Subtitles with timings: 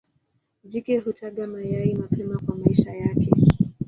[0.63, 3.31] Jike hutaga mayai mapema kwa maisha yake.